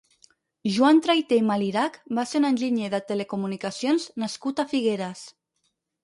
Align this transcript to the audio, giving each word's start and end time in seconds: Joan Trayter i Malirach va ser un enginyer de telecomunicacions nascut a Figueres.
Joan 0.75 0.99
Trayter 1.07 1.35
i 1.41 1.41
Malirach 1.49 1.99
va 2.19 2.23
ser 2.31 2.39
un 2.41 2.47
enginyer 2.49 2.87
de 2.93 2.99
telecomunicacions 3.11 4.07
nascut 4.23 4.63
a 4.63 4.67
Figueres. 4.73 5.23